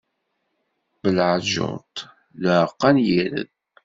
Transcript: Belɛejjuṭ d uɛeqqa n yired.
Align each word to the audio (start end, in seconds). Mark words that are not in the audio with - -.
Belɛejjuṭ 1.01 1.93
d 2.41 2.43
uɛeqqa 2.51 2.89
n 2.95 2.97
yired. 3.07 3.49